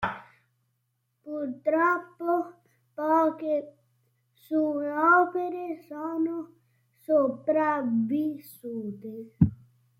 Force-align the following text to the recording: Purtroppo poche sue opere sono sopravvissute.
Purtroppo 1.23 2.47
poche 2.95 3.77
sue 4.33 4.89
opere 4.91 5.75
sono 5.87 6.55
sopravvissute. 6.95 9.29